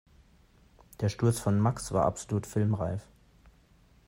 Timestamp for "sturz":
1.09-1.37